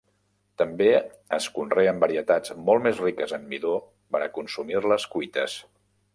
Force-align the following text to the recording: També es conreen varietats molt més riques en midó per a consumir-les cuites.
També 0.59 0.87
es 1.37 1.47
conreen 1.57 2.01
varietats 2.05 2.55
molt 2.71 2.85
més 2.87 3.03
riques 3.05 3.37
en 3.39 3.47
midó 3.53 3.75
per 4.17 4.23
a 4.23 4.31
consumir-les 4.39 5.09
cuites. 5.15 5.61